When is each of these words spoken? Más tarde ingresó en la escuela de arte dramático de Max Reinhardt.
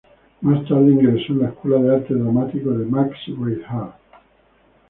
Más 0.41 0.67
tarde 0.67 0.89
ingresó 0.93 1.33
en 1.33 1.39
la 1.43 1.49
escuela 1.49 1.77
de 1.77 1.93
arte 1.93 2.15
dramático 2.15 2.71
de 2.71 2.85
Max 2.87 3.15
Reinhardt. 3.39 3.93